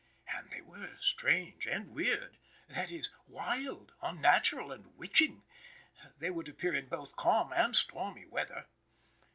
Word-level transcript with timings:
And 0.29 0.49
they 0.49 0.61
were 0.61 0.97
strange 0.99 1.67
and 1.67 1.93
weird 1.93 2.39
that 2.67 2.89
is, 2.89 3.11
wild, 3.27 3.91
unnatural, 4.01 4.71
and 4.71 4.97
witching. 4.97 5.43
They 6.17 6.31
would 6.31 6.49
appear 6.49 6.73
in 6.73 6.89
both 6.89 7.15
calm 7.15 7.53
and 7.53 7.75
stormy 7.75 8.25
weather. 8.25 8.65